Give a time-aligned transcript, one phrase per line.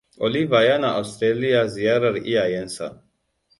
[0.27, 2.85] Oliva yana Australiya ziyarar iyayensa.